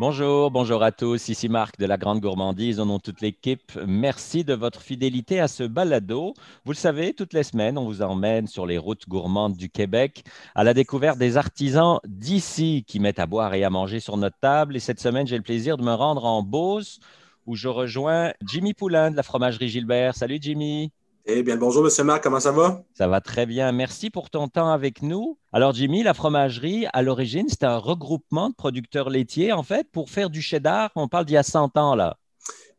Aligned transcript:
Bonjour, 0.00 0.50
bonjour 0.50 0.82
à 0.82 0.90
tous. 0.90 1.28
Ici 1.28 1.48
Marc 1.48 1.78
de 1.78 1.86
la 1.86 1.96
Grande 1.96 2.20
Gourmandise, 2.20 2.80
au 2.80 2.84
nom 2.84 2.96
de 2.96 3.02
toute 3.02 3.20
l'équipe. 3.20 3.78
Merci 3.86 4.42
de 4.42 4.52
votre 4.52 4.82
fidélité 4.82 5.38
à 5.38 5.46
ce 5.46 5.62
balado. 5.62 6.34
Vous 6.64 6.72
le 6.72 6.76
savez, 6.76 7.14
toutes 7.14 7.32
les 7.32 7.44
semaines, 7.44 7.78
on 7.78 7.84
vous 7.84 8.02
emmène 8.02 8.48
sur 8.48 8.66
les 8.66 8.76
routes 8.76 9.08
gourmandes 9.08 9.56
du 9.56 9.70
Québec 9.70 10.24
à 10.56 10.64
la 10.64 10.74
découverte 10.74 11.16
des 11.16 11.36
artisans 11.36 12.00
d'ici 12.08 12.84
qui 12.88 12.98
mettent 12.98 13.20
à 13.20 13.26
boire 13.26 13.54
et 13.54 13.62
à 13.62 13.70
manger 13.70 14.00
sur 14.00 14.16
notre 14.16 14.38
table. 14.40 14.74
Et 14.74 14.80
cette 14.80 14.98
semaine, 14.98 15.28
j'ai 15.28 15.36
le 15.36 15.44
plaisir 15.44 15.76
de 15.76 15.84
me 15.84 15.94
rendre 15.94 16.24
en 16.24 16.42
Beauce 16.42 16.98
où 17.46 17.54
je 17.54 17.68
rejoins 17.68 18.32
Jimmy 18.44 18.74
Poulain 18.74 19.12
de 19.12 19.16
la 19.16 19.22
fromagerie 19.22 19.68
Gilbert. 19.68 20.16
Salut 20.16 20.38
Jimmy. 20.40 20.90
Eh 21.26 21.42
bien, 21.42 21.56
bonjour, 21.56 21.82
Monsieur 21.82 22.04
Marc, 22.04 22.22
comment 22.22 22.38
ça 22.38 22.52
va? 22.52 22.82
Ça 22.92 23.08
va 23.08 23.22
très 23.22 23.46
bien. 23.46 23.72
Merci 23.72 24.10
pour 24.10 24.28
ton 24.28 24.46
temps 24.46 24.70
avec 24.70 25.00
nous. 25.00 25.38
Alors, 25.54 25.72
Jimmy, 25.72 26.02
la 26.02 26.12
fromagerie, 26.12 26.86
à 26.92 27.00
l'origine, 27.00 27.46
c'est 27.48 27.64
un 27.64 27.78
regroupement 27.78 28.50
de 28.50 28.54
producteurs 28.54 29.08
laitiers, 29.08 29.50
en 29.50 29.62
fait, 29.62 29.88
pour 29.90 30.10
faire 30.10 30.28
du 30.28 30.42
cheddar. 30.42 30.90
On 30.96 31.08
parle 31.08 31.24
d'il 31.24 31.32
y 31.32 31.38
a 31.38 31.42
100 31.42 31.78
ans, 31.78 31.94
là. 31.94 32.18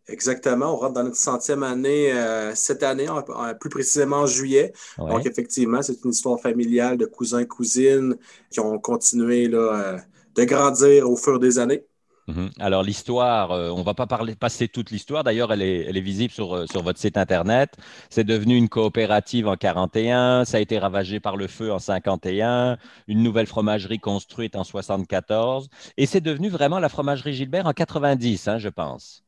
Exactement. 0.07 0.75
On 0.75 0.75
rentre 0.75 0.93
dans 0.93 1.03
notre 1.05 1.17
centième 1.17 1.63
année 1.63 2.13
euh, 2.13 2.53
cette 2.53 2.83
année, 2.83 3.07
plus 3.59 3.71
précisément 3.71 4.17
en 4.17 4.25
juillet. 4.27 4.73
Donc, 4.99 5.25
effectivement, 5.25 5.81
c'est 5.81 6.03
une 6.03 6.11
histoire 6.11 6.39
familiale 6.39 6.97
de 6.97 7.07
cousins-cousines 7.07 8.15
qui 8.51 8.59
ont 8.59 8.77
continué 8.77 9.47
là, 9.47 9.57
euh, 9.57 9.97
de 10.35 10.43
grandir 10.43 11.09
au 11.09 11.15
fur 11.15 11.39
des 11.39 11.57
années. 11.57 11.83
Mhm. 12.27 12.49
Alors 12.59 12.81
l'histoire, 12.81 13.51
euh, 13.51 13.69
on 13.69 13.79
ne 13.79 13.83
va 13.83 13.93
pas 13.93 14.07
parler, 14.07 14.35
passer 14.35 14.67
toute 14.67 14.89
l'histoire. 14.89 15.23
D'ailleurs, 15.23 15.53
elle 15.53 15.61
est, 15.61 15.85
elle 15.85 15.95
est, 15.97 16.01
visible 16.01 16.33
sur, 16.33 16.55
euh, 16.55 16.65
sur, 16.65 16.81
votre 16.81 16.99
site 16.99 17.17
internet. 17.17 17.75
C'est 18.09 18.23
devenu 18.23 18.55
une 18.55 18.67
coopérative 18.69 19.47
en 19.47 19.55
41. 19.55 20.45
Ça 20.45 20.57
a 20.57 20.59
été 20.59 20.79
ravagé 20.79 21.19
par 21.19 21.37
le 21.37 21.47
feu 21.47 21.71
en 21.71 21.79
51. 21.79 22.77
Une 23.07 23.21
nouvelle 23.21 23.45
fromagerie 23.45 23.99
construite 23.99 24.55
en 24.55 24.63
74. 24.63 25.69
Et 25.97 26.05
c'est 26.07 26.21
devenu 26.21 26.49
vraiment 26.49 26.79
la 26.79 26.89
fromagerie 26.89 27.33
Gilbert 27.33 27.67
en 27.67 27.73
90, 27.73 28.47
hein, 28.47 28.57
je 28.57 28.69
pense. 28.69 29.24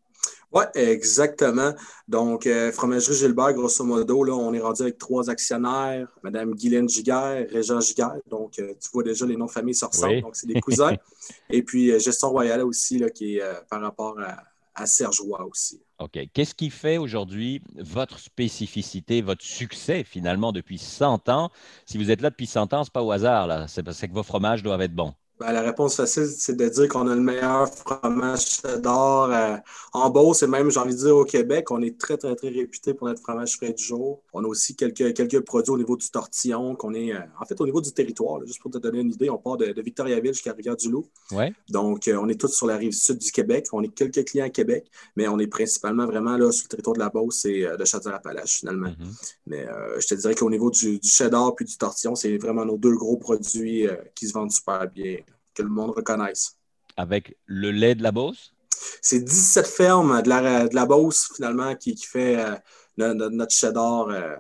Oui, 0.52 0.64
exactement. 0.76 1.74
Donc, 2.08 2.48
euh, 2.48 2.72
Fromagerie 2.72 3.16
Gilbert, 3.16 3.54
grosso 3.54 3.84
modo, 3.84 4.24
là, 4.24 4.34
on 4.34 4.54
est 4.54 4.60
rendu 4.60 4.82
avec 4.82 4.98
trois 4.98 5.30
actionnaires, 5.30 6.08
Mme 6.24 6.56
Guylaine 6.56 6.88
Giguère, 6.88 7.46
Régent 7.50 7.82
Giguère. 7.82 8.16
Donc, 8.30 8.58
euh, 8.60 8.74
tu 8.80 8.90
vois 8.94 9.04
déjà 9.04 9.26
les 9.26 9.36
noms 9.36 9.48
de 9.48 9.52
famille 9.52 9.76
se 9.76 9.86
ressemblent. 9.86 10.22
Donc, 10.22 10.36
c'est 10.36 10.48
des 10.48 10.62
cousins. 10.62 10.96
Et 11.50 11.64
puis, 11.64 11.92
euh, 11.92 12.00
Gestion 12.00 12.30
Royale 12.30 12.64
aussi, 12.64 12.98
là, 12.98 13.10
qui 13.10 13.38
est 13.38 13.44
par 13.70 13.82
rapport 13.82 14.18
à, 14.20 14.38
à 14.78 14.86
Serge 14.86 15.20
Roy 15.20 15.44
aussi. 15.46 15.82
OK. 16.00 16.20
Qu'est-ce 16.34 16.56
qui 16.56 16.70
fait 16.70 16.98
aujourd'hui 16.98 17.62
votre 17.76 18.20
spécificité, 18.20 19.22
votre 19.22 19.44
succès 19.44 20.04
finalement 20.04 20.52
depuis 20.54 20.78
100 20.78 21.28
ans? 21.30 21.50
Si 21.86 21.98
vous 21.98 22.12
êtes 22.12 22.22
là 22.22 22.30
depuis 22.30 22.48
100 22.48 22.74
ans, 22.74 22.84
ce 22.84 22.90
n'est 22.90 22.94
pas 22.94 23.02
au 23.02 23.12
hasard, 23.12 23.48
là. 23.48 23.68
C'est 23.68 23.84
parce 23.84 24.00
que 24.00 24.12
vos 24.12 24.24
fromages 24.24 24.64
doivent 24.64 24.82
être 24.82 24.96
bons. 24.96 25.14
Ben, 25.40 25.52
la 25.52 25.62
réponse 25.62 25.96
facile, 25.96 26.26
c'est 26.26 26.56
de 26.56 26.68
dire 26.68 26.88
qu'on 26.88 27.08
a 27.08 27.14
le 27.14 27.22
meilleur 27.22 27.70
fromage 27.70 28.60
d'or 28.82 29.30
euh, 29.32 29.58
en 29.94 30.10
Beauce 30.10 30.42
et 30.42 30.48
même, 30.48 30.72
j'ai 30.72 30.80
envie 30.80 30.96
de 30.96 31.00
dire, 31.00 31.16
au 31.16 31.26
Québec. 31.26 31.70
On 31.70 31.80
est 31.84 31.96
très, 31.96 32.18
très, 32.18 32.36
très 32.36 32.50
réputé 32.50 32.96
pour 32.96 33.08
notre 33.08 33.22
fromage 33.22 33.56
frais 33.56 33.72
du 33.72 33.84
jour. 33.84 34.20
On 34.34 34.44
a 34.44 34.48
aussi 34.48 34.76
quelques, 34.76 35.14
quelques 35.14 35.42
produits 35.42 35.72
au 35.72 35.78
niveau 35.78 35.96
du 35.96 36.10
tortillon, 36.10 36.76
qu'on 36.76 36.96
est, 36.96 37.14
euh, 37.14 37.20
en 37.40 37.46
fait, 37.46 37.62
au 37.62 37.66
niveau 37.66 37.82
du 37.82 37.92
territoire. 37.92 38.44
juste 38.48 38.62
pour 38.62 38.72
te 38.72 38.80
donner 38.80 39.02
une 39.02 39.12
idée, 39.12 39.30
on 39.30 39.38
part 39.38 39.58
de, 39.58 39.80
Victoriaville 39.80 40.34
jusqu'à 40.34 40.54
Rivière-du-Loup. 40.54 41.06
Ouais. 41.32 41.54
Donc, 41.70 42.08
euh, 42.08 42.18
on 42.20 42.28
est 42.30 42.40
tous 42.40 42.52
sur 42.52 42.66
la 42.66 42.78
rive 42.78 42.94
sud 42.94 43.20
du 43.20 43.32
Québec. 43.32 43.68
On 43.74 43.84
est 43.84 43.94
quelques 43.94 44.26
clients 44.26 44.46
à 44.46 44.50
Québec, 44.50 44.90
mais 45.16 45.28
on 45.28 45.38
est 45.38 45.48
principalement 45.48 46.08
vraiment 46.08 46.36
là 46.36 46.52
sur 46.52 46.66
le 46.66 46.70
territoire 46.70 46.96
de 46.96 47.00
la 47.00 47.10
Beauce 47.10 47.46
et 47.46 47.68
de 47.78 47.86
Chaudière-Appalaches, 47.86 48.60
finalement. 48.60 48.90
Mm-hmm. 48.90 49.34
Mais 49.46 49.68
je 50.00 50.08
te 50.08 50.16
dirais 50.16 50.34
qu'au 50.34 50.50
niveau 50.50 50.72
du, 50.72 50.98
du 50.98 51.08
cheddar 51.08 51.54
puis 51.54 51.66
du 51.66 51.78
tortillon, 51.78 52.16
c'est 52.16 52.38
vraiment 52.38 52.66
nos 52.66 52.78
deux 52.78 52.96
gros 52.96 53.18
produits 53.18 53.88
qui 54.16 54.28
se 54.28 54.34
vendent 54.34 54.52
super 54.52 54.90
bien 54.90 55.18
que 55.58 55.64
le 55.64 55.70
monde 55.70 55.92
reconnaisse. 55.92 56.58
Avec 56.96 57.38
le 57.46 57.72
lait 57.72 57.96
de 57.96 58.04
la 58.04 58.12
Beauce? 58.12 58.54
C'est 59.02 59.20
17 59.24 59.66
fermes 59.66 60.22
de 60.22 60.30
la, 60.30 60.68
de 60.68 60.76
la 60.76 60.86
Beauce, 60.86 61.30
finalement, 61.36 61.76
qui, 61.76 61.96
qui 61.96 62.06
fait 62.06 62.38
euh, 62.40 62.56
notre, 62.96 63.52
cheddar 63.52 64.10
euh, 64.10 64.36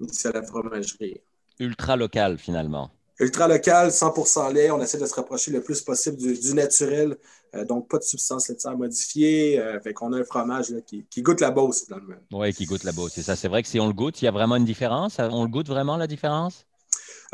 ici 0.00 0.28
à 0.28 0.32
la 0.32 0.42
fromagerie. 0.42 1.20
Ultra 1.58 1.96
local, 1.96 2.38
finalement. 2.38 2.90
Ultra 3.18 3.48
local, 3.48 3.88
100% 3.90 4.54
lait. 4.54 4.70
On 4.70 4.80
essaie 4.80 4.98
de 4.98 5.06
se 5.06 5.14
rapprocher 5.14 5.50
le 5.50 5.60
plus 5.60 5.80
possible 5.82 6.16
du, 6.16 6.54
naturel. 6.54 7.16
Euh, 7.54 7.64
donc, 7.64 7.88
pas 7.88 7.98
de 7.98 8.04
substance 8.04 8.48
laitière 8.48 8.76
modifiée. 8.76 9.60
fait 9.82 9.92
qu'on 9.92 10.12
a 10.12 10.20
un 10.20 10.24
fromage 10.24 10.72
qui, 10.86 11.04
qui, 11.10 11.22
goûte 11.22 11.40
la 11.40 11.50
Beauce, 11.50 11.84
finalement. 11.84 12.14
Oui, 12.32 12.54
qui 12.54 12.64
goûte 12.64 12.84
la 12.84 12.92
Beauce. 12.92 13.12
C'est 13.14 13.22
ça. 13.22 13.34
C'est 13.34 13.48
vrai 13.48 13.62
que 13.62 13.68
si 13.68 13.80
on 13.80 13.88
le 13.88 13.92
goûte, 13.92 14.22
il 14.22 14.24
y 14.24 14.28
a 14.28 14.32
vraiment 14.32 14.56
une 14.56 14.64
différence? 14.64 15.18
On 15.18 15.42
le 15.42 15.50
goûte 15.50 15.68
vraiment, 15.68 15.96
la 15.96 16.06
différence? 16.06 16.64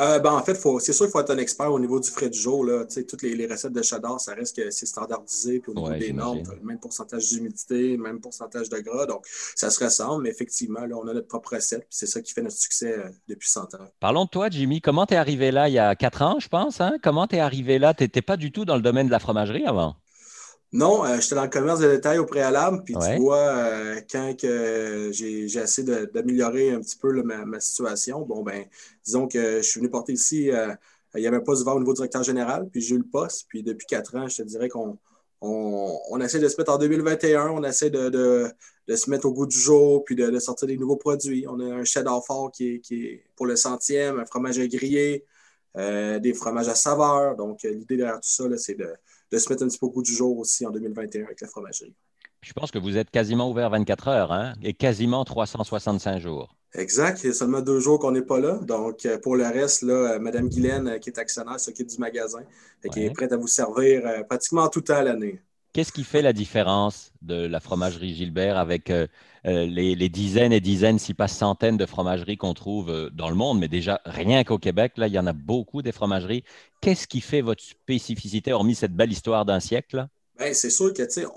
Euh, 0.01 0.19
ben, 0.19 0.33
en 0.33 0.43
fait, 0.43 0.55
c'est 0.81 0.93
sûr 0.93 1.07
qu'il 1.07 1.13
faut 1.13 1.21
être 1.21 1.31
un 1.31 1.39
expert 1.39 1.73
au 1.73 1.81
niveau 1.81 1.99
du 2.01 2.11
frais 2.11 2.29
du 2.29 2.39
jour. 2.39 2.65
Là. 2.65 2.85
Toutes 2.85 3.23
les, 3.23 3.35
les, 3.35 3.47
recettes 3.47 3.73
de 3.73 3.83
cheddar, 3.83 4.21
ça 4.21 4.35
reste 4.35 4.57
que 4.57 4.71
c'est 4.71 4.87
standardisé. 4.87 5.61
Puis 5.61 5.73
au 5.73 5.75
niveau 5.75 5.95
des 5.95 6.13
normes, 6.13 6.43
le 6.61 6.67
même 6.67 6.79
pourcentage 6.79 7.29
d'humidité, 7.29 7.97
même 7.97 8.21
pourcentage 8.21 8.69
de 8.69 8.79
gras. 8.79 9.07
Donc, 9.07 9.27
ça 9.55 9.71
se 9.71 9.83
ressemble. 9.83 10.25
Mais 10.25 10.31
effectivement, 10.31 10.85
là, 10.85 10.97
on 10.97 11.07
a 11.09 11.15
notre 11.15 11.29
propre 11.29 11.55
recette. 11.55 11.81
Puis 11.81 11.99
c'est 11.99 12.07
ça 12.07 12.21
qui 12.21 12.33
fait 12.33 12.43
notre 12.43 12.57
succès 12.57 12.99
euh, 12.99 13.09
depuis 13.29 13.49
100 13.49 13.75
ans. 13.75 13.89
Parlons 14.01 14.25
de 14.25 14.31
toi, 14.31 14.51
Jimmy. 14.51 14.81
Comment 14.81 15.07
tu 15.07 15.15
es 15.15 15.17
arrivé 15.17 15.51
là 15.51 15.69
il 15.69 15.75
y 15.75 15.79
a 15.79 15.95
quatre 15.95 16.23
ans, 16.23 16.39
je 16.41 16.49
pense? 16.49 16.81
Hein? 16.81 16.97
Comment 17.03 17.27
tu 17.27 17.37
es 17.37 17.41
arrivé 17.41 17.79
là? 17.79 17.95
Tu 17.95 18.05
n'étais 18.05 18.23
pas 18.23 18.37
du 18.37 18.53
tout 18.53 18.65
dans 18.65 18.77
le 18.77 18.83
domaine 18.83 19.07
de 19.07 19.13
la 19.13 19.19
fromagerie 19.19 19.65
avant? 19.65 19.97
Non, 20.73 21.05
euh, 21.05 21.21
j'étais 21.21 21.37
dans 21.37 21.45
le 21.45 21.49
commerce 21.49 21.81
de 21.81 21.89
détail 21.89 22.19
au 22.19 22.27
préalable. 22.27 22.83
Puis 22.85 22.95
tu 22.95 23.17
vois, 23.19 23.39
euh, 23.39 24.01
quand 24.11 24.35
que 24.37 25.11
j'ai, 25.13 25.45
essayé 25.45 26.07
d'améliorer 26.13 26.71
un 26.71 26.81
petit 26.81 26.97
peu 26.97 27.23
ma, 27.23 27.61
situation, 27.61 28.23
bon, 28.23 28.43
ben, 28.43 28.65
disons 29.05 29.29
que 29.29 29.59
je 29.59 29.63
suis 29.63 29.81
venu 29.81 29.91
porter 29.91 30.13
ici, 30.13 30.51
euh, 30.51 30.75
il 31.15 31.21
n'y 31.21 31.27
avait 31.27 31.41
pas 31.41 31.55
de 31.55 31.63
au 31.63 31.79
niveau 31.79 31.95
directeur 31.95 32.23
général, 32.23 32.69
puis 32.71 32.81
j'ai 32.81 32.97
eu 32.97 32.99
le 32.99 33.05
poste. 33.05 33.47
Puis 33.49 33.63
depuis 33.63 33.87
quatre 33.87 34.17
ans, 34.17 34.29
je 34.29 34.39
te 34.39 34.43
dirais 34.43 34.69
qu'on 34.69 34.99
on, 35.41 36.21
essaie 36.21 36.41
de 36.41 36.49
se 36.49 36.57
mettre 36.59 36.73
en 36.73 36.79
2021, 36.79 37.49
on 37.51 37.63
essaie 37.65 37.91
de, 37.91 38.53
se 38.89 39.11
mettre 39.11 39.27
au 39.27 39.33
goût 39.33 39.47
du 39.47 39.59
jour, 39.59 40.05
puis 40.05 40.17
de, 40.17 40.39
sortir 40.41 40.67
des 40.69 40.77
nouveaux 40.77 40.97
produits. 40.97 41.47
On 41.49 41.61
a 41.61 41.65
un 41.65 41.85
cheddar 41.85 42.25
fort 42.27 42.51
qui 42.53 42.75
est, 42.75 42.81
qui 42.81 43.07
est 43.07 43.25
pour 43.37 43.47
le 43.47 43.57
centième, 43.57 44.19
un 44.19 44.27
fromage 44.27 44.59
grillé, 44.59 45.25
des 45.77 46.35
fromages 46.35 46.69
à 46.69 46.75
saveur. 46.75 47.37
Donc, 47.37 47.63
l'idée 47.63 47.97
derrière 47.97 48.21
tout 48.21 48.29
ça, 48.29 48.45
c'est 48.59 48.75
de 48.75 48.93
de 49.37 49.43
se 49.43 49.53
mettre 49.53 49.63
un 49.63 49.69
petit 49.69 49.79
peu 49.79 49.87
au 49.87 49.91
goût 49.91 50.03
du 50.03 50.13
jour 50.13 50.39
aussi 50.39 50.67
en 50.67 50.71
2021 50.71 51.25
avec 51.25 51.41
la 51.41 51.49
fromagerie. 51.49 51.95
Je 52.43 52.53
pense 52.53 52.71
que 52.71 52.79
vous 52.79 52.97
êtes 52.97 53.11
quasiment 53.11 53.51
ouvert 53.51 53.71
24 53.71 54.09
heures 54.09 54.33
hein, 54.33 54.55
et 54.63 54.73
quasiment 54.73 55.25
365 55.25 56.21
jours. 56.21 56.57
Exact. 56.75 57.23
Il 57.25 57.29
y 57.29 57.31
a 57.31 57.33
seulement 57.33 57.61
deux 57.61 57.81
jours 57.81 57.99
qu'on 57.99 58.13
n'est 58.13 58.23
pas 58.23 58.39
là. 58.39 58.59
Donc, 58.63 59.07
euh, 59.07 59.19
pour 59.19 59.37
le 59.37 59.45
reste, 59.45 59.83
là, 59.83 60.15
euh, 60.15 60.19
Mme 60.19 60.49
Guylaine, 60.49 60.89
euh, 60.89 60.99
qui 60.99 61.11
est 61.11 61.19
actionnaire, 61.19 61.59
s'occupe 61.59 61.89
du 61.89 61.99
magasin 61.99 62.41
et 62.85 62.89
qui 62.89 63.05
est 63.05 63.11
prête 63.11 63.33
à 63.33 63.37
vous 63.37 63.47
servir 63.47 64.03
pratiquement 64.29 64.69
tout 64.69 64.85
à 64.89 65.03
l'année. 65.03 65.41
Qu'est-ce 65.77 65.93
qui 65.93 66.05
fait 66.05 66.23
la 66.23 66.33
différence 66.33 67.13
de 67.21 67.35
la 67.35 67.61
fromagerie 67.61 68.15
Gilbert 68.15 68.57
avec 68.57 68.91
les, 69.45 69.95
les, 69.95 70.09
dizaines 70.09 70.55
et 70.55 70.61
dizaines, 70.61 70.99
si 70.99 71.13
pas 71.13 71.29
centaines 71.29 71.77
de 71.77 71.85
fromageries 71.85 72.39
qu'on 72.39 72.55
trouve 72.55 73.11
dans 73.13 73.29
le 73.29 73.35
monde, 73.35 73.59
mais 73.59 73.69
déjà 73.69 74.01
rien 74.07 74.43
qu'au 74.43 74.57
Québec, 74.57 74.95
là, 74.97 75.07
il 75.07 75.13
y 75.13 75.19
en 75.19 75.27
a 75.27 75.35
beaucoup 75.35 75.83
des 75.83 75.93
fromageries. 75.93 76.45
Qu'est-ce 76.81 77.07
qui 77.07 77.21
fait 77.21 77.43
votre 77.43 77.63
spécificité, 77.63 78.55
hormis 78.55 78.75
cette 78.75 78.95
belle 78.95 79.13
histoire 79.13 79.45
d'un 79.45 79.61
siècle? 79.61 80.07
Bien, 80.39 80.55
c'est 80.55 80.71
sûr 80.71 80.95
que 80.95 81.03
notre 81.03 81.31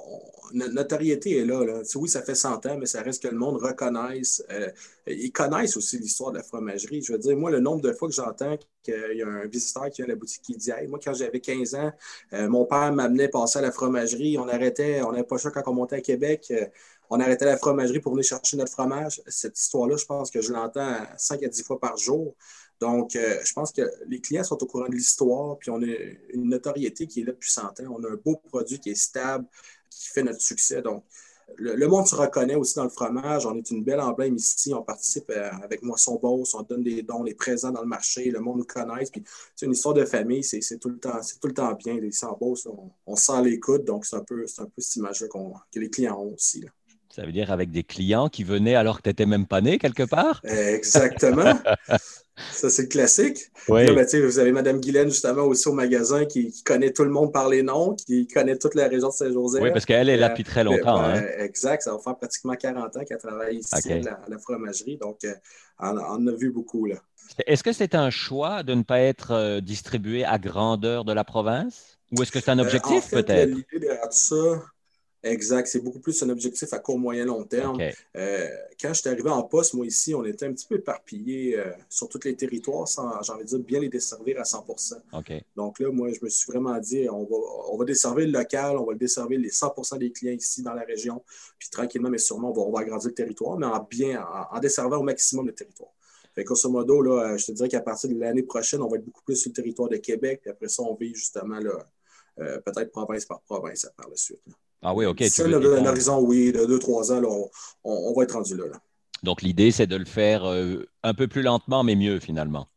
notoriété 0.54 1.38
est 1.38 1.46
là. 1.46 1.82
Oui, 1.96 2.10
ça 2.10 2.22
fait 2.22 2.36
100 2.36 2.66
ans, 2.66 2.78
mais 2.78 2.86
ça 2.86 3.02
reste 3.02 3.24
que 3.24 3.28
le 3.28 3.38
monde 3.38 3.58
reconnaisse. 3.58 4.44
Euh, 4.52 4.70
ils 5.08 5.32
connaissent 5.32 5.78
aussi 5.78 5.98
l'histoire 5.98 6.32
de 6.32 6.38
la 6.38 6.44
fromagerie. 6.44 7.02
Je 7.02 7.14
veux 7.14 7.20
dire, 7.20 7.36
moi, 7.38 7.52
le 7.52 7.60
nombre 7.60 7.82
de 7.82 7.92
fois 7.92 8.08
que 8.08 8.14
j'entends 8.14 8.58
qu'il 8.84 9.18
y 9.18 9.22
a 9.22 9.28
un 9.28 9.46
visiteur 9.48 9.90
qui 9.90 10.02
vient 10.02 10.06
à 10.06 10.10
la 10.10 10.16
boutique 10.16 10.42
qui 10.42 10.56
dit 10.56 10.72
Moi, 10.88 11.00
quand 11.04 11.14
j'avais 11.14 11.40
15 11.40 11.76
ans, 11.76 11.92
euh, 12.34 12.48
mon 12.48 12.66
père 12.66 12.94
m'amenait 12.94 13.30
passer 13.30 13.60
à 13.60 13.62
la 13.62 13.72
fromagerie. 13.72 14.38
On 14.38 14.48
arrêtait, 14.48 15.02
on 15.02 15.12
n'avait 15.12 15.24
pas 15.24 15.38
ça 15.38 15.52
quand 15.52 15.64
on 15.68 15.74
montait 15.74 15.98
à 15.98 16.02
Québec. 16.02 16.48
Euh, 16.52 16.66
on 17.10 17.20
arrêtait 17.20 17.46
la 17.46 17.58
fromagerie 17.58 18.00
pour 18.00 18.14
venir 18.14 18.26
chercher 18.26 18.56
notre 18.58 18.72
fromage. 18.72 19.22
Cette 19.28 19.58
histoire-là, 19.60 19.98
je 19.98 20.06
pense 20.06 20.30
que 20.30 20.42
je 20.42 20.54
l'entends 20.54 20.96
5 21.18 21.42
à 21.42 21.48
10 21.48 21.64
fois 21.64 21.80
par 21.80 21.98
jour. 21.98 22.36
Donc, 22.80 23.12
je 23.14 23.54
pense 23.54 23.74
que 23.74 23.82
les 24.08 24.22
clients 24.22 24.44
sont 24.44 24.62
au 24.64 24.66
courant 24.66 24.88
de 24.88 24.96
l'histoire, 24.96 25.58
puis 25.58 25.70
on 25.70 25.82
a 25.82 25.88
une 26.34 26.48
notoriété 26.50 27.08
qui 27.08 27.22
est 27.22 27.24
là 27.26 27.34
depuis 27.34 27.52
100 27.52 27.82
ans. 27.82 27.98
On 27.98 28.04
a 28.06 28.12
un 28.12 28.16
beau 28.16 28.38
produit 28.38 28.80
qui 28.80 28.92
est 28.92 28.96
stable, 28.96 29.46
qui 29.90 30.08
fait 30.10 30.24
notre 30.24 30.42
succès. 30.42 30.82
Donc, 30.82 31.04
le, 31.58 31.88
monde 31.88 32.08
se 32.08 32.16
reconnaît 32.16 32.56
aussi 32.56 32.76
dans 32.76 32.84
le 32.84 32.90
fromage. 32.90 33.46
On 33.46 33.56
est 33.56 33.72
une 33.72 33.84
belle 33.84 34.00
emblème 34.00 34.36
ici. 34.36 34.74
On 34.74 34.84
participe 34.84 35.30
euh, 35.30 35.50
avec 35.64 35.82
Moisson 35.82 36.20
Beauce. 36.22 36.54
On 36.54 36.62
donne 36.62 36.84
des 36.84 37.02
dons, 37.02 37.24
des 37.24 37.34
présents 37.34 37.72
dans 37.72 37.82
le 37.82 37.88
marché. 37.88 38.30
Le 38.30 38.40
monde 38.40 38.60
nous 38.60 38.66
connaît. 38.66 39.06
Puis, 39.12 39.24
c'est 39.56 39.66
une 39.66 39.72
histoire 39.72 39.94
de 39.94 40.06
famille. 40.06 40.44
C'est 40.44 40.78
tout, 40.78 40.90
le 40.90 41.00
temps, 41.00 41.20
tout 41.42 41.48
le 41.48 41.54
temps 41.54 41.74
bien. 41.74 41.96
Ici 41.96 42.26
en 42.26 42.38
Beauce, 42.38 42.68
on, 42.68 42.92
on 43.06 43.16
sent 43.16 43.42
les. 43.44 43.60
Donc, 43.80 44.06
c'est 44.06 44.16
un 44.16 44.24
peu, 44.24 44.46
un 44.58 44.66
peu 44.66 44.82
cette 44.82 44.96
image-là 44.98 45.28
que 45.72 45.80
les 45.80 45.90
clients 45.90 46.20
ont 46.20 46.34
aussi. 46.34 46.66
Ça 47.20 47.26
veut 47.26 47.34
dire 47.34 47.52
avec 47.52 47.70
des 47.70 47.84
clients 47.84 48.30
qui 48.30 48.46
venaient 48.46 48.76
alors 48.76 48.98
que 48.98 49.02
tu 49.02 49.10
n'étais 49.10 49.26
même 49.26 49.46
pas 49.46 49.60
né 49.60 49.78
quelque 49.78 50.04
part? 50.04 50.40
Exactement. 50.46 51.54
Ça, 52.54 52.70
c'est 52.70 52.84
le 52.84 52.88
classique. 52.88 53.52
Ben, 53.68 53.94
vous 53.94 54.40
avez 54.40 54.54
Mme 54.54 54.80
Guylaine, 54.80 55.10
justement, 55.10 55.42
aussi 55.42 55.68
au 55.68 55.74
magasin, 55.74 56.24
qui, 56.24 56.54
connaît 56.64 56.94
tout 56.94 57.04
le 57.04 57.10
monde 57.10 57.34
par 57.34 57.50
les 57.50 57.62
noms, 57.62 57.96
qui 57.96 58.26
connaît 58.26 58.58
toute 58.58 58.74
la 58.76 58.88
région 58.88 59.10
de 59.10 59.14
Saint-Joseph. 59.14 59.62
Oui, 59.62 59.72
parce 59.74 59.84
qu'elle 59.84 60.08
est 60.08 60.16
là 60.16 60.28
euh, 60.28 60.30
depuis 60.30 60.46
très 60.46 60.64
longtemps. 60.64 61.02
Ben, 61.02 61.18
hein. 61.18 61.24
Exact. 61.40 61.82
Ça 61.82 61.92
va 61.92 62.00
faire 62.00 62.16
pratiquement 62.16 62.56
40 62.56 62.96
ans 62.96 63.04
qu'elle 63.04 63.18
travaille 63.18 63.58
ici 63.58 63.92
à, 63.92 64.00
la, 64.30 64.38
fromagerie. 64.38 64.96
Donc, 64.96 65.18
euh, 65.26 65.34
on, 65.80 65.98
en 65.98 66.26
a 66.26 66.32
vu 66.32 66.52
beaucoup. 66.52 66.86
là. 66.86 66.96
Est-ce 67.46 67.64
que 67.64 67.74
c'est 67.74 67.96
un 67.96 68.12
choix 68.12 68.64
de 68.64 68.76
ne 68.76 68.84
pas 68.84 69.02
être 69.02 69.32
euh, 69.32 69.60
distribué 69.60 70.24
à 70.24 70.38
grandeur 70.38 71.04
de 71.04 71.12
la 71.12 71.26
province? 71.26 72.00
Ou 72.18 72.22
est-ce 72.22 72.32
que 72.32 72.40
c'est 72.40 72.52
un 72.52 72.60
objectif 72.60 73.10
peut-être? 73.10 73.50
L'idée 73.50 73.80
derrière 73.80 74.14
ça, 74.14 74.64
Exact. 75.24 75.68
C'est 75.68 75.82
beaucoup 75.82 76.00
plus 76.00 76.22
un 76.24 76.30
objectif 76.30 76.72
à 76.72 76.80
court, 76.80 76.98
moyen, 76.98 77.26
long 77.26 77.44
terme. 77.44 77.78
Euh, 78.16 78.48
quand 78.80 78.94
je 78.94 79.02
suis 79.02 79.10
arrivé 79.10 79.30
en 79.30 79.44
poste, 79.44 79.74
moi 79.74 79.86
ici, 79.86 80.16
on 80.16 80.24
était 80.24 80.46
un 80.46 80.54
petit 80.54 80.66
peu 80.66 80.76
éparpillé 80.76 81.58
euh, 81.58 81.72
sur 81.90 82.08
tous 82.08 82.24
les 82.24 82.36
territoires 82.36 82.88
sans, 82.88 83.22
j'ai 83.22 83.34
envie 83.34 83.44
de 83.44 83.50
dire, 83.50 83.60
bien 83.60 83.80
les 83.82 83.90
desservir 83.90 84.40
à 84.40 84.44
100% 84.44 84.94
Donc 85.56 85.80
là, 85.80 85.92
moi, 85.92 86.10
je 86.12 86.20
me 86.24 86.30
suis 86.30 86.50
vraiment 86.50 86.78
dit, 86.80 87.08
on 87.10 87.24
va, 87.24 87.36
on 87.72 87.78
va 87.78 87.86
desservir 87.86 88.28
le 88.28 88.32
local, 88.32 88.78
on 88.78 88.86
va 88.86 88.94
le 88.94 89.00
desservir 89.00 89.40
les 89.40 89.50
100% 89.50 89.98
des 89.98 90.12
clients 90.12 90.34
ici 90.34 90.64
dans 90.64 90.74
la 90.74 90.84
région. 90.84 91.22
Puis 91.58 91.70
tranquillement, 91.70 92.10
mais 92.10 92.18
sûrement, 92.18 92.54
on 92.56 92.72
va, 92.72 92.80
agrandir 92.80 93.10
le 93.10 93.16
territoire, 93.16 93.58
mais 93.58 93.66
en 93.66 93.84
bien, 93.84 94.26
en, 94.52 94.60
desservant 94.60 94.98
au 94.98 95.04
maximum 95.04 95.48
le 95.48 95.54
territoire. 95.54 95.92
Fait 96.34 96.44
grosso 96.44 96.70
modo, 96.70 97.02
là, 97.02 97.36
je 97.36 97.48
te 97.48 97.52
dirais 97.52 97.68
qu'à 97.68 97.82
partir 97.82 98.10
de 98.10 98.18
l'année 98.18 98.44
prochaine, 98.44 98.82
on 98.82 98.88
va 98.88 98.98
être 98.98 99.06
beaucoup 99.06 99.24
plus 99.24 99.36
sur 99.36 99.50
le 99.50 99.54
territoire 99.54 99.90
de 99.90 99.98
Québec. 99.98 100.40
Puis 100.42 100.52
après 100.52 100.70
ça, 100.70 100.84
on 100.84 100.96
vit 100.96 101.14
justement 101.14 101.60
là, 101.60 101.90
euh, 102.40 102.60
peut-être 102.62 102.92
province 102.92 103.26
par 103.26 103.42
province 103.42 103.90
par 103.98 104.08
la 104.08 104.16
suite. 104.16 104.40
Ah 104.82 104.94
oui, 104.94 105.06
OK. 105.06 105.24
C'est 105.30 105.44
un, 105.44 105.86
horizon, 105.86 106.22
oui, 106.22 106.52
de 106.52 106.66
2-3 106.66 107.14
ans, 107.14 107.50
on, 107.84 108.14
va 108.14 108.24
être 108.24 108.34
rendu 108.34 108.56
là. 108.56 108.66
Donc, 109.24 109.42
l'idée, 109.42 109.72
c'est 109.72 109.88
de 109.88 109.98
le 109.98 110.06
faire 110.06 110.46
euh, 110.46 110.88
un 111.04 111.14
peu 111.14 111.28
plus 111.28 111.42
lentement, 111.42 111.84
mais 111.84 111.96
mieux, 111.96 112.20
finalement. 112.20 112.68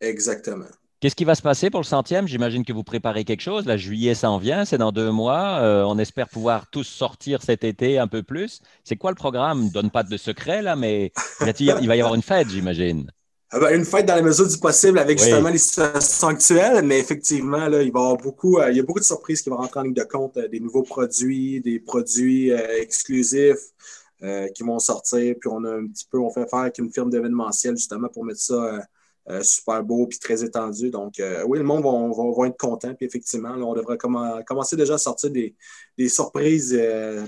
Exactement. 0.00 0.66
Qu'est-ce 0.98 1.16
qui 1.16 1.24
va 1.24 1.34
se 1.34 1.42
passer 1.42 1.70
pour 1.70 1.80
le 1.80 1.86
centième? 1.86 2.28
J'imagine 2.28 2.64
que 2.64 2.72
vous 2.72 2.84
préparez 2.84 3.24
quelque 3.24 3.40
chose. 3.40 3.66
La 3.66 3.76
juillet 3.76 4.14
s'en 4.14 4.38
vient, 4.38 4.64
c'est 4.64 4.78
dans 4.78 4.92
deux 4.92 5.10
mois. 5.10 5.58
Euh, 5.60 5.82
on 5.82 5.98
espère 5.98 6.28
pouvoir 6.28 6.70
tous 6.70 6.84
sortir 6.84 7.42
cet 7.42 7.64
été 7.64 7.98
un 7.98 8.06
peu 8.06 8.22
plus. 8.22 8.60
C'est 8.84 8.96
quoi 8.96 9.10
le 9.10 9.16
programme? 9.16 9.68
Donne 9.70 9.90
pas 9.90 10.04
de 10.04 10.16
secret, 10.16 10.62
là, 10.62 10.76
mais 10.76 11.12
il 11.58 11.88
va 11.88 11.96
y 11.96 12.00
avoir 12.00 12.14
une 12.14 12.22
fête, 12.22 12.48
j'imagine. 12.50 13.10
Ah 13.54 13.60
ben, 13.60 13.78
une 13.78 13.84
fête 13.84 14.06
dans 14.06 14.14
la 14.14 14.22
mesure 14.22 14.48
du 14.48 14.56
possible 14.56 14.98
avec 14.98 15.18
justement 15.18 15.50
les 15.50 15.58
situations 15.58 16.28
actuelles, 16.28 16.82
mais 16.86 16.98
effectivement, 16.98 17.68
là, 17.68 17.82
il 17.82 17.92
va 17.92 18.00
y 18.00 18.02
avoir 18.02 18.16
beaucoup, 18.16 18.58
euh, 18.58 18.70
il 18.70 18.78
y 18.78 18.80
a 18.80 18.82
beaucoup 18.82 18.98
de 18.98 19.04
surprises 19.04 19.42
qui 19.42 19.50
vont 19.50 19.58
rentrer 19.58 19.80
en 19.80 19.82
ligne 19.82 19.92
de 19.92 20.04
compte, 20.04 20.38
euh, 20.38 20.48
des 20.48 20.58
nouveaux 20.58 20.82
produits, 20.82 21.60
des 21.60 21.78
produits 21.78 22.50
euh, 22.50 22.80
exclusifs 22.80 23.72
qui 24.54 24.62
vont 24.62 24.78
sortir. 24.78 25.34
Puis 25.40 25.50
on 25.52 25.64
a 25.64 25.74
un 25.74 25.86
petit 25.88 26.06
peu, 26.08 26.16
on 26.16 26.30
fait 26.30 26.48
faire 26.48 26.60
avec 26.60 26.78
une 26.78 26.92
firme 26.92 27.10
d'événementiel 27.10 27.76
justement 27.76 28.06
pour 28.06 28.24
mettre 28.24 28.38
ça 28.38 28.78
super 29.42 29.82
beau 29.82 30.06
puis 30.06 30.20
très 30.20 30.44
étendu. 30.44 30.90
Donc 30.90 31.20
oui, 31.44 31.58
le 31.58 31.64
monde 31.64 31.82
va, 31.82 32.46
être 32.46 32.56
content. 32.56 32.94
Puis 32.94 33.04
effectivement, 33.04 33.50
on 33.50 33.74
devrait 33.74 33.98
commencer 33.98 34.76
déjà 34.76 34.94
à 34.94 34.98
sortir 34.98 35.32
des, 35.32 36.08
surprises 36.08 36.72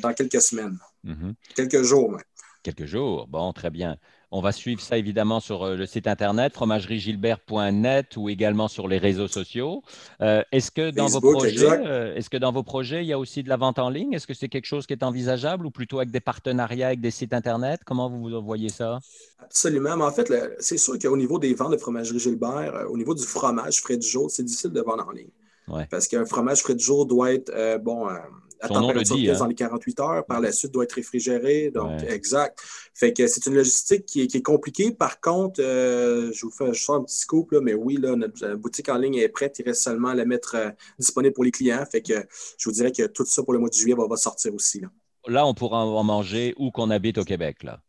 dans 0.00 0.12
quelques 0.14 0.40
semaines, 0.40 0.78
mm-hmm. 1.04 1.34
quelques 1.56 1.82
jours 1.82 2.12
même. 2.12 2.22
Quelques 2.62 2.86
jours, 2.86 3.26
bon, 3.26 3.52
très 3.52 3.70
bien. 3.70 3.96
On 4.36 4.40
va 4.40 4.50
suivre 4.50 4.80
ça 4.80 4.98
évidemment 4.98 5.38
sur 5.38 5.62
euh, 5.62 5.76
le 5.76 5.86
site 5.86 6.08
internet 6.08 6.54
fromageriegilbert.net 6.54 8.16
ou 8.16 8.28
également 8.28 8.66
sur 8.66 8.88
les 8.88 8.98
réseaux 8.98 9.28
sociaux. 9.28 9.84
Euh, 10.22 10.42
est-ce 10.50 10.72
que 10.72 10.90
dans 10.90 11.06
vos 11.06 11.20
projets, 11.20 11.68
euh, 11.68 12.16
est-ce 12.16 12.28
que 12.28 12.36
dans 12.36 12.50
vos 12.50 12.64
projets, 12.64 13.04
il 13.04 13.06
y 13.06 13.12
a 13.12 13.18
aussi 13.18 13.44
de 13.44 13.48
la 13.48 13.56
vente 13.56 13.78
en 13.78 13.90
ligne? 13.90 14.12
Est-ce 14.12 14.26
que 14.26 14.34
c'est 14.34 14.48
quelque 14.48 14.66
chose 14.66 14.88
qui 14.88 14.92
est 14.92 15.04
envisageable 15.04 15.66
ou 15.66 15.70
plutôt 15.70 15.98
avec 15.98 16.10
des 16.10 16.18
partenariats 16.18 16.88
avec 16.88 17.00
des 17.00 17.12
sites 17.12 17.32
internet? 17.32 17.82
Comment 17.86 18.10
vous 18.10 18.42
voyez 18.42 18.70
ça? 18.70 18.98
Absolument. 19.38 19.96
Mais 19.96 20.04
en 20.04 20.10
fait, 20.10 20.32
c'est 20.58 20.78
sûr 20.78 20.98
qu'au 20.98 21.16
niveau 21.16 21.38
des 21.38 21.54
ventes 21.54 21.70
de 21.70 21.76
fromagerie 21.76 22.18
Gilbert, 22.18 22.86
au 22.90 22.96
niveau 22.96 23.14
du 23.14 23.22
fromage 23.22 23.82
frais 23.82 23.98
du 23.98 24.08
jour, 24.08 24.32
c'est 24.32 24.42
difficile 24.42 24.72
de 24.72 24.80
vendre 24.80 25.06
en 25.06 25.12
ligne. 25.12 25.30
Parce 25.88 26.08
qu'un 26.08 26.26
fromage 26.26 26.60
frais 26.60 26.74
du 26.74 26.84
jour 26.84 27.06
doit 27.06 27.32
être 27.32 27.78
bon 27.84 28.08
à 28.64 28.68
température 28.68 29.16
dit, 29.16 29.30
hein. 29.30 29.38
dans 29.38 29.46
les 29.46 29.54
48 29.54 30.00
heures. 30.00 30.26
Par 30.26 30.40
la 30.40 30.52
suite, 30.52 30.72
doit 30.72 30.84
être 30.84 30.92
réfrigéré. 30.92 31.70
Donc, 31.70 32.02
exact. 32.08 32.58
Fait 32.94 33.12
que 33.12 33.26
c'est 33.26 33.46
une 33.46 33.54
logistique 33.54 34.06
qui 34.06 34.22
est, 34.22 34.42
compliquée. 34.42 34.92
Par 34.92 35.20
contre, 35.20 35.60
euh, 35.62 36.30
je 36.32 36.46
vous 36.46 36.52
fais 36.52 36.72
je 36.72 36.92
un 36.92 37.02
petit 37.02 37.18
scoop, 37.18 37.52
là, 37.52 37.60
mais 37.60 37.74
oui, 37.74 37.96
là, 37.96 38.16
notre 38.16 38.54
boutique 38.54 38.88
en 38.88 38.98
ligne 38.98 39.16
est 39.16 39.28
prête. 39.28 39.58
Il 39.58 39.64
reste 39.64 39.82
seulement 39.82 40.08
à 40.08 40.14
la 40.14 40.24
mettre 40.24 40.54
euh, 40.54 40.70
disponible 40.98 41.34
pour 41.34 41.44
les 41.44 41.50
clients. 41.50 41.84
Fait 41.90 42.02
que 42.02 42.14
je 42.58 42.68
vous 42.68 42.74
dirais 42.74 42.92
que 42.92 43.06
tout 43.06 43.24
ça 43.24 43.42
pour 43.42 43.52
le 43.52 43.58
mois 43.58 43.68
de 43.68 43.74
juillet 43.74 43.94
va, 43.94 44.06
va 44.06 44.16
sortir 44.16 44.54
aussi. 44.54 44.80
Là. 44.80 44.88
là, 45.26 45.46
on 45.46 45.54
pourra 45.54 45.84
en 45.84 46.04
manger 46.04 46.54
où 46.56 46.70
qu'on 46.70 46.90
habite 46.90 47.18
au 47.18 47.24
Québec. 47.24 47.62
Là. 47.62 47.80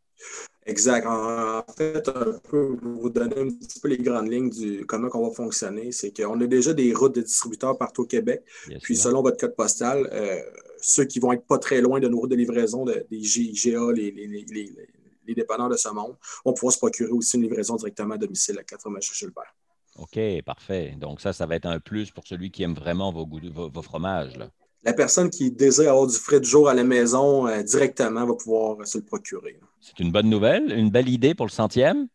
Exact. 0.67 1.05
En, 1.05 1.63
fait, 1.77 2.07
un 2.09 2.39
peu, 2.49 2.75
pour 2.75 2.89
vous 2.89 3.09
donner 3.09 3.39
un 3.39 3.49
petit 3.49 3.79
peu 3.79 3.87
les 3.87 3.99
grandes 3.99 4.31
lignes 4.31 4.49
du 4.49 4.85
comment 4.85 5.09
on 5.13 5.27
va 5.27 5.33
fonctionner, 5.33 5.91
c'est 5.91 6.11
qu'on 6.11 6.41
a 6.41 6.47
déjà 6.47 6.73
des 6.73 6.91
routes 6.93 7.15
de 7.15 7.21
distributeurs 7.21 7.77
partout 7.77 8.03
au 8.03 8.05
Québec. 8.05 8.43
puis, 8.81 8.97
selon 8.97 9.21
votre 9.21 9.37
code 9.37 9.55
postal, 9.55 10.09
euh, 10.11 10.41
ceux 10.81 11.05
qui 11.05 11.19
vont 11.19 11.33
être 11.33 11.45
pas 11.45 11.59
très 11.59 11.81
loin 11.81 11.99
de 11.99 12.07
nos 12.07 12.19
routes 12.19 12.31
de 12.31 12.35
livraison, 12.35 12.83
des 12.85 13.05
GIGA, 13.11 13.91
les, 13.93 14.11
les, 14.11 15.35
dépanneurs 15.35 15.69
de 15.69 15.77
ce 15.77 15.89
monde, 15.89 16.15
vont 16.43 16.53
pouvoir 16.53 16.73
se 16.73 16.79
procurer 16.79 17.11
aussi 17.11 17.37
une 17.37 17.43
livraison 17.43 17.75
directement 17.75 18.15
à 18.15 18.17
domicile 18.17 18.57
à 18.57 18.63
80 18.63 19.01
chez 19.01 19.13
Gilbert. 19.13 19.55
OK, 19.97 20.19
parfait. 20.43 20.95
Donc, 20.99 21.21
ça, 21.21 21.31
ça 21.31 21.45
va 21.45 21.55
être 21.55 21.65
un 21.65 21.79
plus 21.79 22.11
pour 22.11 22.27
celui 22.27 22.51
qui 22.51 22.63
aime 22.63 22.73
vraiment 22.73 23.11
vos, 23.11 23.27
vos, 23.69 23.81
fromages. 23.81 24.37
La 24.85 24.93
personne 24.93 25.31
qui 25.31 25.49
désire 25.49 25.89
avoir 25.89 26.05
du 26.05 26.15
frais 26.15 26.39
de 26.39 26.45
jour 26.45 26.69
à 26.69 26.75
la 26.75 26.83
maison 26.83 27.47
euh, 27.47 27.63
directement 27.63 28.25
va 28.25 28.33
pouvoir 28.35 28.87
se 28.87 28.99
le 28.99 29.03
procurer. 29.03 29.59
C'est 29.81 29.99
une 29.99 30.11
bonne 30.11 30.29
nouvelle, 30.29 30.71
une 30.71 30.91
belle 30.91 31.09
idée 31.09 31.33
pour 31.33 31.47
le 31.47 31.51
centième. 31.51 32.07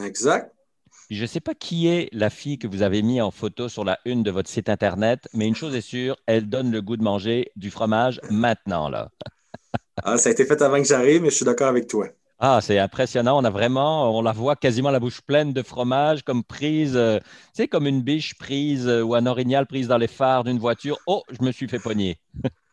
Exact. 0.00 0.54
je 1.10 1.20
ne 1.20 1.26
sais 1.26 1.40
pas 1.40 1.54
qui 1.54 1.88
est 1.88 2.08
la 2.12 2.30
fille 2.30 2.58
que 2.58 2.66
vous 2.68 2.82
avez 2.82 3.02
mis 3.02 3.20
en 3.20 3.30
photo 3.30 3.68
sur 3.68 3.84
la 3.84 3.98
une 4.04 4.22
de 4.22 4.30
votre 4.30 4.48
site 4.48 4.68
Internet, 4.68 5.28
mais 5.34 5.46
une 5.48 5.56
chose 5.56 5.74
est 5.74 5.82
sûre, 5.82 6.16
elle 6.26 6.48
donne 6.48 6.70
le 6.70 6.80
goût 6.80 6.96
de 6.96 7.02
manger 7.02 7.50
du 7.56 7.70
fromage 7.70 8.20
maintenant. 8.30 8.88
Là. 8.88 9.10
ah, 10.02 10.16
ça 10.16 10.28
a 10.28 10.32
été 10.32 10.46
fait 10.46 10.62
avant 10.62 10.78
que 10.78 10.84
j'arrive, 10.84 11.22
mais 11.22 11.30
je 11.30 11.34
suis 11.34 11.44
d'accord 11.44 11.68
avec 11.68 11.88
toi. 11.88 12.08
Ah, 12.44 12.58
c'est 12.60 12.76
impressionnant. 12.80 13.38
On 13.38 13.44
a 13.44 13.50
vraiment, 13.50 14.18
on 14.18 14.20
la 14.20 14.32
voit 14.32 14.56
quasiment 14.56 14.90
la 14.90 14.98
bouche 14.98 15.20
pleine 15.20 15.52
de 15.52 15.62
fromage, 15.62 16.24
comme 16.24 16.42
prise, 16.42 16.96
euh, 16.96 17.20
tu 17.20 17.26
sais, 17.52 17.68
comme 17.68 17.86
une 17.86 18.02
biche 18.02 18.34
prise 18.34 18.88
euh, 18.88 19.00
ou 19.02 19.14
un 19.14 19.26
orignal 19.26 19.64
prise 19.64 19.86
dans 19.86 19.96
les 19.96 20.08
phares 20.08 20.42
d'une 20.42 20.58
voiture. 20.58 20.98
Oh, 21.06 21.22
je 21.30 21.40
me 21.44 21.52
suis 21.52 21.68
fait 21.68 21.78
pogner. 21.78 22.18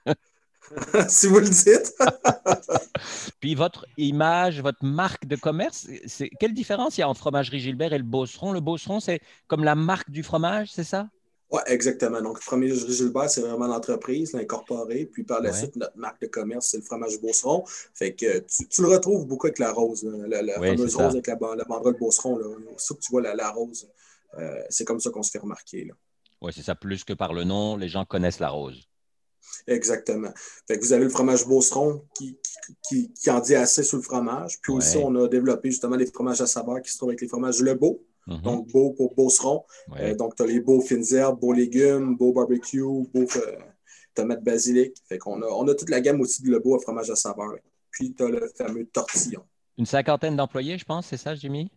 si 1.07 1.27
vous 1.27 1.37
le 1.37 1.49
dites. 1.49 1.93
Puis 3.41 3.53
votre 3.53 3.85
image, 3.97 4.59
votre 4.59 4.83
marque 4.83 5.27
de 5.27 5.35
commerce, 5.35 5.87
c'est 6.07 6.31
quelle 6.39 6.55
différence 6.55 6.97
il 6.97 7.01
y 7.01 7.03
a 7.03 7.09
entre 7.09 7.19
Fromagerie 7.19 7.59
Gilbert 7.59 7.93
et 7.93 7.99
le 7.99 8.03
Beauceron? 8.03 8.53
Le 8.53 8.61
Beauceron, 8.61 8.99
c'est 8.99 9.21
comme 9.45 9.63
la 9.63 9.75
marque 9.75 10.09
du 10.09 10.23
fromage, 10.23 10.69
c'est 10.71 10.83
ça? 10.83 11.09
Oui, 11.51 11.61
exactement. 11.65 12.21
Donc, 12.21 12.39
Fromagerie 12.39 12.93
Gilbert, 12.93 13.29
c'est 13.29 13.41
vraiment 13.41 13.65
l'entreprise, 13.65 14.33
l'incorporé. 14.33 15.05
Puis 15.05 15.23
par 15.23 15.41
la 15.41 15.51
suite, 15.51 15.75
notre 15.75 15.97
marque 15.97 16.21
de 16.21 16.27
commerce, 16.27 16.67
c'est 16.67 16.77
le 16.77 16.83
fromage 16.83 17.19
Beauceron. 17.19 17.63
Fait 17.93 18.13
que 18.13 18.39
tu, 18.39 18.81
le 18.81 18.87
retrouves 18.87 19.25
beaucoup 19.25 19.47
avec 19.47 19.57
la 19.57 19.71
rose, 19.71 20.03
la, 20.03 20.53
fameuse 20.53 20.95
rose 20.95 21.13
avec 21.13 21.27
la, 21.27 21.37
la 21.55 21.63
banderole 21.63 21.97
Beauceron. 21.97 22.37
Là. 22.37 22.45
que 22.77 22.93
tu 22.93 23.11
vois 23.11 23.21
la, 23.21 23.49
rose, 23.49 23.89
euh, 24.37 24.61
c'est 24.69 24.85
comme 24.85 24.99
ça 24.99 25.09
qu'on 25.09 25.23
se 25.23 25.31
fait 25.31 25.39
remarquer. 25.39 25.89
Oui, 26.41 26.51
c'est 26.55 26.61
ça. 26.61 26.75
Plus 26.75 27.03
que 27.03 27.13
par 27.13 27.33
le 27.33 27.43
nom, 27.43 27.77
les 27.77 27.89
gens 27.89 28.05
connaissent 28.05 28.39
la 28.39 28.49
rose. 28.49 28.87
Exactement. 29.65 30.31
Fait 30.67 30.77
que 30.77 30.85
vous 30.85 30.93
avez 30.93 31.05
le 31.05 31.09
fromage 31.09 31.47
Beauceron 31.47 32.05
qui, 32.13 32.37
qui, 32.87 33.29
en 33.31 33.39
dit 33.39 33.55
assez 33.55 33.83
sur 33.83 33.97
le 33.97 34.03
fromage. 34.03 34.59
Puis 34.61 34.71
aussi, 34.71 34.97
on 34.97 35.15
a 35.15 35.27
développé 35.27 35.71
justement 35.71 35.95
les 35.95 36.05
fromages 36.05 36.41
à 36.41 36.47
saveur 36.47 36.81
qui 36.81 36.91
se 36.91 36.97
trouvent 36.97 37.09
avec 37.09 37.21
les 37.21 37.27
fromages 37.27 37.59
Le 37.59 37.73
Mhm. 38.27 38.41
Donc, 38.41 38.67
beau 38.67 38.91
pour 38.91 39.13
Beauceron. 39.15 39.65
Euh, 39.97 40.15
donc, 40.15 40.35
tu 40.35 40.43
as 40.43 40.45
les 40.45 40.59
beaux 40.59 40.81
fines 40.81 41.05
herbes, 41.13 41.39
beaux 41.39 41.53
légumes, 41.53 42.15
beaux 42.15 42.33
barbecue, 42.33 42.81
beaux 42.81 43.27
euh, 43.35 43.57
tomates 44.13 44.43
basilic. 44.43 44.95
Fait 45.07 45.17
qu'on 45.17 45.41
a, 45.41 45.47
on 45.47 45.67
a 45.67 45.75
toute 45.75 45.89
la 45.89 46.01
gamme 46.01 46.21
aussi 46.21 46.43
de 46.43 46.49
Le 46.49 46.59
Beau 46.59 46.75
à 46.75 46.79
fromage 46.79 47.09
à 47.09 47.15
saveur. 47.15 47.55
Puis, 47.91 48.13
tu 48.13 48.23
as 48.23 48.29
le 48.29 48.51
fameux 48.55 48.85
tortillon. 48.85 49.43
Une 49.77 49.85
cinquantaine 49.85 50.35
d'employés, 50.35 50.77
je 50.77 50.85
pense, 50.85 51.07
c'est 51.07 51.17
ça, 51.17 51.35
Jimmy? 51.35 51.71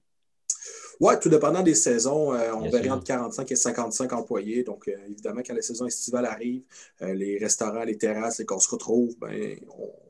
Oui, 1.01 1.15
tout 1.21 1.29
dépendant 1.29 1.63
des 1.63 1.75
saisons, 1.75 2.33
euh, 2.33 2.53
on 2.55 2.69
verrait 2.69 2.91
entre 2.91 3.05
45 3.05 3.51
et 3.51 3.57
55 3.57 4.13
employés. 4.13 4.63
Donc, 4.63 4.87
euh, 4.87 4.93
évidemment, 5.09 5.41
quand 5.45 5.55
la 5.55 5.63
saison 5.63 5.87
estivale 5.87 6.27
arrive, 6.27 6.63
euh, 7.03 7.13
les 7.15 7.39
restaurants, 7.39 7.83
les 7.83 7.99
terrasses, 7.99 8.41
et 8.41 8.47
qu'on 8.47 8.61
se 8.61 8.69
retrouve, 8.69 9.13
ben, 9.19 9.59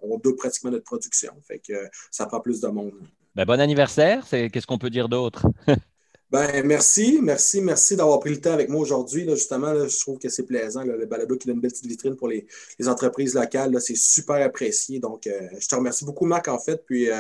on, 0.03 0.19
double 0.19 0.37
pratiquement 0.37 0.71
notre 0.71 0.85
production. 0.85 1.33
Fait 1.49 1.59
que 1.59 1.73
ça 2.11 2.27
prend 2.27 2.41
plus 2.41 2.61
de 2.61 2.69
monde. 2.69 2.93
Ben, 3.35 3.47
bon 3.47 3.59
anniversaire. 3.59 4.27
Qu'est-ce 4.29 4.67
qu'on 4.67 4.79
peut 4.79 4.91
dire 4.91 5.09
d'autre? 5.09 5.47
Ben, 6.33 6.67
merci, 6.67 7.21
merci, 7.23 7.61
merci 7.61 7.95
d'avoir 7.95 8.19
pris 8.19 8.31
le 8.31 8.41
temps 8.41 8.53
avec 8.53 8.71
moi 8.71 8.81
aujourd'hui. 8.81 9.29
Justement, 9.29 9.87
je 9.87 9.99
trouve 10.01 10.19
que 10.19 10.31
c'est 10.31 10.47
plaisant. 10.47 10.83
le 10.83 11.05
balado 11.05 11.37
qui 11.37 11.47
donne 11.47 11.57
une 11.57 11.61
belle 11.61 11.71
petite 11.71 11.87
vitrine 11.87 12.17
pour 12.17 12.29
les, 12.29 12.47
entreprises 12.87 13.35
locales, 13.35 13.79
c'est 13.83 13.95
super 13.95 14.45
apprécié. 14.45 14.99
Donc, 14.99 15.25
je 15.27 15.67
te 15.69 15.75
remercie 15.75 16.07
beaucoup, 16.07 16.25
Marc, 16.25 16.49
en 16.49 16.59
fait. 16.59 16.83
Puis, 16.87 17.11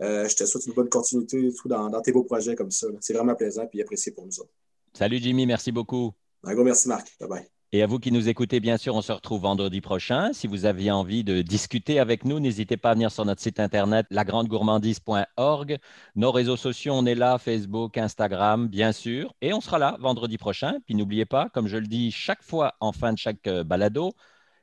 euh, 0.00 0.28
je 0.28 0.34
te 0.34 0.44
souhaite 0.46 0.66
une 0.66 0.72
bonne 0.72 0.88
continuité 0.88 1.50
dans, 1.66 2.00
tes 2.00 2.12
beaux 2.12 2.24
projets 2.24 2.54
comme 2.54 2.70
ça. 2.70 2.86
C'est 3.00 3.12
vraiment 3.12 3.34
plaisant 3.34 3.68
et 3.72 3.82
apprécié 3.82 4.12
pour 4.12 4.24
nous 4.24 4.40
autres. 4.40 4.52
Salut 4.92 5.18
Jimmy, 5.18 5.46
merci 5.46 5.72
beaucoup. 5.72 6.12
Un 6.44 6.54
gros 6.54 6.64
merci 6.64 6.88
Marc. 6.88 7.16
Bye 7.20 7.28
bye. 7.28 7.57
Et 7.72 7.82
à 7.82 7.86
vous 7.86 7.98
qui 7.98 8.12
nous 8.12 8.30
écoutez, 8.30 8.60
bien 8.60 8.78
sûr, 8.78 8.94
on 8.94 9.02
se 9.02 9.12
retrouve 9.12 9.42
vendredi 9.42 9.82
prochain. 9.82 10.32
Si 10.32 10.46
vous 10.46 10.64
aviez 10.64 10.90
envie 10.90 11.22
de 11.22 11.42
discuter 11.42 11.98
avec 11.98 12.24
nous, 12.24 12.40
n'hésitez 12.40 12.78
pas 12.78 12.92
à 12.92 12.94
venir 12.94 13.10
sur 13.10 13.26
notre 13.26 13.42
site 13.42 13.60
internet 13.60 14.06
lagrandegourmandise.org. 14.08 15.78
Nos 16.16 16.32
réseaux 16.32 16.56
sociaux, 16.56 16.94
on 16.94 17.04
est 17.04 17.14
là, 17.14 17.36
Facebook, 17.36 17.98
Instagram, 17.98 18.68
bien 18.68 18.92
sûr. 18.92 19.34
Et 19.42 19.52
on 19.52 19.60
sera 19.60 19.78
là 19.78 19.98
vendredi 20.00 20.38
prochain. 20.38 20.78
Puis 20.86 20.94
n'oubliez 20.94 21.26
pas, 21.26 21.50
comme 21.50 21.66
je 21.66 21.76
le 21.76 21.86
dis 21.86 22.10
chaque 22.10 22.42
fois 22.42 22.74
en 22.80 22.92
fin 22.92 23.12
de 23.12 23.18
chaque 23.18 23.46
euh, 23.46 23.64
balado, 23.64 24.14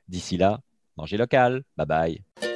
d'ici 0.08 0.36
là, 0.36 0.58
mangez 0.96 1.16
local. 1.16 1.62
Bye 1.76 1.86
bye. 1.86 2.55